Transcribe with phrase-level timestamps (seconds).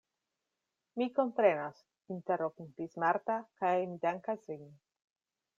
[1.01, 1.83] Mi komprenas,
[2.17, 4.69] interrompis Marta, kaj mi dankas vin!